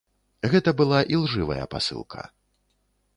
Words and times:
Гэта 0.53 0.71
была 0.79 0.99
ілжывая 1.17 1.65
пасылка. 1.73 2.21